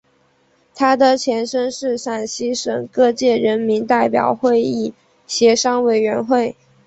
[0.73, 4.95] 它的前身是陕西省各界人民代表会议
[5.27, 6.55] 协商委员会。